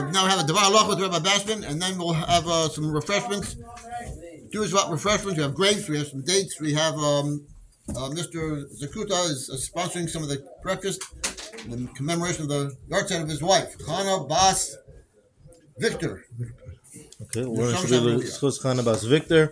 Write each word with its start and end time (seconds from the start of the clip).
Uh, 0.00 0.10
now 0.12 0.24
we 0.24 0.30
have 0.30 0.40
a 0.40 0.46
Devar 0.46 0.70
Loch 0.70 0.88
with 0.88 1.00
Rabbi 1.00 1.18
Bashman, 1.18 1.68
and 1.68 1.80
then 1.80 1.98
we'll 1.98 2.14
have 2.14 2.46
uh, 2.46 2.68
some 2.68 2.90
refreshments. 2.90 3.56
Jewish 4.50 4.72
refreshments. 4.72 5.36
We 5.36 5.42
have 5.42 5.54
grapes. 5.54 5.88
We 5.88 5.98
have 5.98 6.08
some 6.08 6.22
dates. 6.22 6.58
We 6.58 6.72
have 6.72 6.94
um, 6.94 7.46
uh, 7.90 8.08
Mr. 8.08 8.64
Zakuta 8.80 9.28
is 9.30 9.50
uh, 9.50 9.56
sponsoring 9.56 10.08
some 10.08 10.22
of 10.22 10.28
the 10.28 10.42
breakfast 10.62 11.02
in 11.66 11.86
commemoration 11.88 12.44
of 12.44 12.48
the 12.48 12.76
yahrzeit 12.88 13.22
of 13.22 13.28
his 13.28 13.42
wife, 13.42 13.76
Chana 13.78 14.26
Bas 14.26 14.76
Victor. 15.78 16.24
Okay, 17.22 17.44
we're 17.44 17.66
learning 17.66 17.86
to 17.86 18.18
be 18.20 18.26
zchus 18.26 18.62
Chana 18.62 18.82
Bas 18.82 19.04
Victor. 19.04 19.48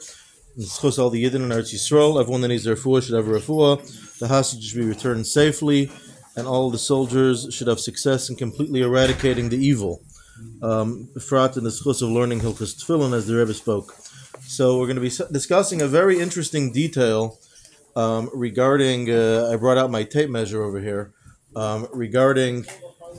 zchus 0.59 0.99
all 0.99 1.11
the 1.11 1.23
Yidden 1.23 1.37
in 1.37 1.51
Eretz 1.51 1.75
Yisrael. 1.75 2.19
Everyone 2.19 2.41
that 2.41 2.49
needs 2.49 2.65
their 2.65 2.75
refuah 2.77 3.03
should 3.03 3.15
have 3.17 3.29
a 3.29 3.31
refuah. 3.31 4.19
The 4.19 4.29
hostage 4.29 4.65
should 4.65 4.81
be 4.81 4.87
returned 4.87 5.27
safely, 5.27 5.91
and 6.37 6.47
all 6.47 6.71
the 6.71 6.79
soldiers 6.79 7.49
should 7.53 7.67
have 7.69 7.81
success 7.81 8.31
in 8.31 8.37
completely 8.37 8.81
eradicating 8.81 9.51
the 9.51 9.59
evil. 9.59 10.01
Um, 10.63 11.09
Frat 11.21 11.57
in 11.57 11.65
the 11.65 11.71
zchus 11.71 12.03
of 12.03 12.11
learning 12.11 12.41
Hilchos 12.41 12.75
Tefillin, 12.77 13.15
as 13.15 13.27
the 13.27 13.37
Rebbe 13.37 13.55
spoke. 13.55 13.95
So 14.41 14.79
we're 14.79 14.87
going 14.87 14.97
to 14.97 15.03
be 15.03 15.33
discussing 15.33 15.83
a 15.83 15.87
very 15.87 16.19
interesting 16.19 16.73
detail 16.73 17.39
um, 17.95 18.31
regarding. 18.35 19.11
Uh, 19.11 19.51
I 19.53 19.57
brought 19.57 19.79
out 19.79 19.91
my 19.91 20.05
tape 20.05 20.31
measure 20.31 20.63
over 20.63 20.81
here 20.81 21.13
um, 21.55 21.87
regarding 21.93 22.67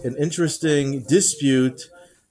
an 0.03 0.15
interesting 0.17 1.03
dispute 1.03 1.89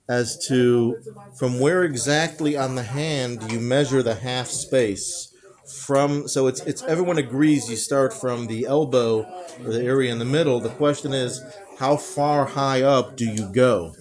as 0.08 0.38
to 0.46 0.96
from 1.38 1.60
where 1.60 1.84
exactly 1.84 2.56
on 2.56 2.74
the 2.74 2.82
hand 2.82 3.52
you 3.52 3.60
measure 3.60 4.02
the 4.02 4.14
half 4.14 4.46
space 4.46 5.34
from 5.66 6.26
so 6.26 6.46
it's 6.46 6.60
it's 6.60 6.82
everyone 6.84 7.18
agrees 7.18 7.68
you 7.68 7.76
start 7.76 8.12
from 8.12 8.46
the 8.46 8.64
elbow 8.64 9.20
or 9.64 9.72
the 9.72 9.82
area 9.82 10.10
in 10.10 10.18
the 10.18 10.24
middle 10.24 10.60
the 10.60 10.70
question 10.70 11.12
is 11.12 11.42
how 11.78 11.96
far 11.96 12.46
high 12.46 12.80
up 12.80 13.16
do 13.16 13.26
you 13.26 13.52
go 13.52 13.94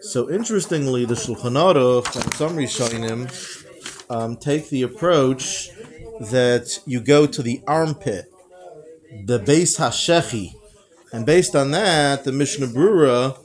so 0.00 0.30
interestingly 0.30 1.04
the 1.04 1.14
Shulchan 1.14 1.56
Aruch 1.56 2.14
and 2.14 2.34
some 2.34 2.56
Rishonim 2.56 3.30
um, 4.10 4.36
take 4.36 4.68
the 4.70 4.82
approach 4.82 5.70
that 6.20 6.80
you 6.86 7.00
go 7.00 7.26
to 7.26 7.42
the 7.42 7.62
armpit 7.66 8.26
the 9.24 9.38
beis 9.38 9.78
hashechi 9.78 10.52
and 11.12 11.24
based 11.24 11.54
on 11.54 11.70
that 11.70 12.24
the 12.24 12.32
Mishnah 12.32 12.68
Brura 12.68 13.38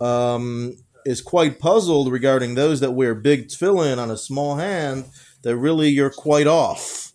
um, 0.00 0.76
is 1.04 1.20
quite 1.20 1.58
puzzled 1.58 2.12
regarding 2.12 2.54
those 2.54 2.80
that 2.80 2.92
wear 2.92 3.14
big 3.14 3.48
tefillin 3.48 3.98
on 3.98 4.10
a 4.10 4.16
small 4.16 4.56
hand, 4.56 5.06
that 5.42 5.56
really 5.56 5.88
you're 5.88 6.10
quite 6.10 6.46
off. 6.46 7.12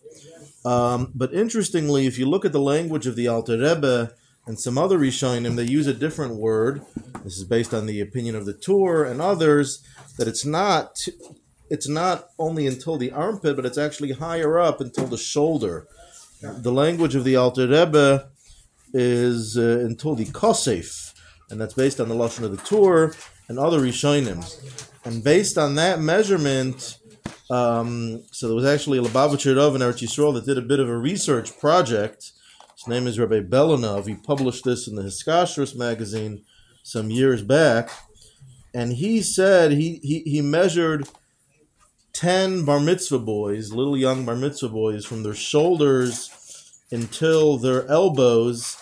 Um, 0.64 1.12
but 1.14 1.32
interestingly, 1.32 2.06
if 2.06 2.18
you 2.18 2.26
look 2.28 2.44
at 2.44 2.52
the 2.52 2.60
language 2.60 3.06
of 3.06 3.16
the 3.16 3.28
Alter 3.28 3.58
Rebbe 3.58 4.12
and 4.46 4.58
some 4.58 4.76
other 4.76 4.98
Rishonim, 4.98 5.56
they 5.56 5.64
use 5.64 5.86
a 5.86 5.94
different 5.94 6.36
word. 6.36 6.82
This 7.22 7.38
is 7.38 7.44
based 7.44 7.72
on 7.72 7.86
the 7.86 8.00
opinion 8.00 8.34
of 8.34 8.44
the 8.44 8.52
Tur 8.52 9.04
and 9.04 9.20
others 9.20 9.82
that 10.18 10.28
it's 10.28 10.44
not 10.44 10.98
it's 11.70 11.88
not 11.88 12.28
only 12.38 12.66
until 12.66 12.98
the 12.98 13.10
armpit, 13.10 13.56
but 13.56 13.64
it's 13.64 13.78
actually 13.78 14.12
higher 14.12 14.58
up 14.58 14.80
until 14.80 15.06
the 15.06 15.16
shoulder. 15.16 15.86
The 16.42 16.72
language 16.72 17.14
of 17.14 17.24
the 17.24 17.36
Alter 17.36 17.66
Rebbe 17.66 18.28
is 18.92 19.56
uh, 19.56 19.80
until 19.80 20.14
the 20.14 20.26
kosef, 20.26 21.14
and 21.50 21.58
that's 21.58 21.74
based 21.74 22.00
on 22.00 22.08
the 22.08 22.14
lashon 22.14 22.44
of 22.44 22.50
the 22.50 22.62
Tur 22.62 23.14
and 23.48 23.58
other 23.58 23.80
Rishonim. 23.80 24.44
And 25.06 25.24
based 25.24 25.56
on 25.56 25.74
that 25.76 26.00
measurement, 26.00 26.98
um, 27.50 28.22
so 28.30 28.46
there 28.46 28.56
was 28.56 28.64
actually 28.64 28.98
a 28.98 29.02
Lubavitcher 29.02 29.56
Rav 29.56 29.74
in 29.74 29.80
Eretz 29.80 30.02
Yisrael 30.02 30.34
that 30.34 30.46
did 30.46 30.58
a 30.58 30.62
bit 30.62 30.80
of 30.80 30.88
a 30.88 30.96
research 30.96 31.58
project. 31.58 32.32
His 32.84 32.90
name 32.90 33.06
is 33.06 33.18
Rabbi 33.18 33.40
Belanov. 33.40 34.06
He 34.06 34.14
published 34.14 34.62
this 34.64 34.86
in 34.86 34.94
the 34.94 35.04
Hiskashrus 35.04 35.74
magazine 35.74 36.42
some 36.82 37.10
years 37.10 37.40
back. 37.40 37.88
And 38.74 38.92
he 38.92 39.22
said 39.22 39.72
he, 39.72 40.00
he, 40.02 40.18
he 40.26 40.42
measured 40.42 41.08
10 42.12 42.66
bar 42.66 42.80
mitzvah 42.80 43.20
boys, 43.20 43.72
little 43.72 43.96
young 43.96 44.26
bar 44.26 44.36
mitzvah 44.36 44.68
boys, 44.68 45.06
from 45.06 45.22
their 45.22 45.34
shoulders 45.34 46.30
until 46.90 47.56
their 47.56 47.88
elbows, 47.88 48.76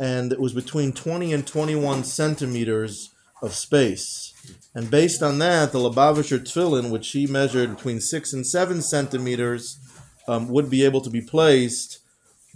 and 0.00 0.32
it 0.32 0.40
was 0.40 0.52
between 0.52 0.92
20 0.92 1.32
and 1.32 1.46
21 1.46 2.02
centimeters 2.02 3.12
of 3.42 3.54
space. 3.54 4.34
And 4.74 4.90
based 4.90 5.22
on 5.22 5.38
that, 5.38 5.70
the 5.70 5.78
Lubavitcher 5.78 6.40
Tefillin, 6.40 6.90
which 6.90 7.12
he 7.12 7.28
measured 7.28 7.76
between 7.76 8.00
6 8.00 8.32
and 8.32 8.44
7 8.44 8.82
centimeters, 8.82 9.78
um, 10.26 10.48
would 10.48 10.68
be 10.68 10.84
able 10.84 11.00
to 11.02 11.10
be 11.10 11.20
placed 11.20 12.00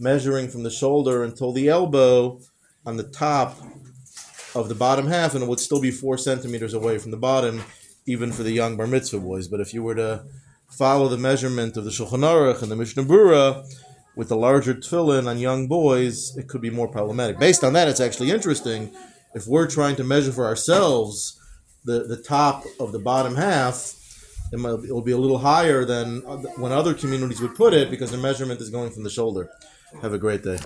measuring 0.00 0.48
from 0.48 0.62
the 0.62 0.70
shoulder 0.70 1.22
until 1.22 1.52
the 1.52 1.68
elbow 1.68 2.40
on 2.86 2.96
the 2.96 3.04
top 3.04 3.56
of 4.54 4.68
the 4.68 4.74
bottom 4.74 5.06
half, 5.06 5.34
and 5.34 5.44
it 5.44 5.48
would 5.48 5.60
still 5.60 5.80
be 5.80 5.90
4 5.90 6.18
centimeters 6.18 6.74
away 6.74 6.98
from 6.98 7.10
the 7.10 7.16
bottom, 7.16 7.62
even 8.06 8.32
for 8.32 8.42
the 8.42 8.50
young 8.50 8.76
bar 8.76 8.86
mitzvah 8.86 9.20
boys. 9.20 9.46
But 9.46 9.60
if 9.60 9.72
you 9.72 9.82
were 9.82 9.94
to 9.94 10.24
follow 10.70 11.08
the 11.08 11.18
measurement 11.18 11.76
of 11.76 11.84
the 11.84 11.90
Shulchan 11.90 12.24
Aruch 12.24 12.62
and 12.62 12.72
the 12.72 12.76
Mishnah 12.76 13.04
Brura, 13.04 13.64
with 14.16 14.28
the 14.28 14.36
larger 14.36 14.74
tefillin 14.74 15.28
on 15.28 15.38
young 15.38 15.68
boys, 15.68 16.36
it 16.36 16.48
could 16.48 16.60
be 16.60 16.70
more 16.70 16.88
problematic. 16.88 17.38
Based 17.38 17.62
on 17.62 17.72
that, 17.74 17.88
it's 17.88 18.00
actually 18.00 18.30
interesting 18.30 18.92
if 19.34 19.46
we're 19.46 19.68
trying 19.68 19.96
to 19.96 20.04
measure 20.04 20.32
for 20.32 20.46
ourselves 20.46 21.40
the, 21.84 22.04
the 22.04 22.16
top 22.16 22.64
of 22.78 22.92
the 22.92 22.98
bottom 22.98 23.36
half, 23.36 23.94
it 24.52 24.58
might, 24.58 24.70
it'll 24.84 25.02
be 25.02 25.12
a 25.12 25.18
little 25.18 25.38
higher 25.38 25.84
than 25.84 26.20
when 26.56 26.72
other 26.72 26.94
communities 26.94 27.40
would 27.40 27.54
put 27.54 27.74
it 27.74 27.90
because 27.90 28.10
the 28.10 28.18
measurement 28.18 28.60
is 28.60 28.70
going 28.70 28.90
from 28.90 29.04
the 29.04 29.10
shoulder. 29.10 29.48
Have 30.02 30.12
a 30.12 30.18
great 30.18 30.42
day. 30.42 30.58